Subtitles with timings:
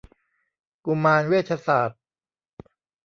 [0.85, 2.01] กุมารเวชศาสตร์